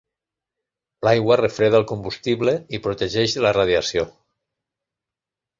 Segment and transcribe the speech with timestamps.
[1.07, 4.09] L'aigua refreda el combustible i protegeix de la radiació.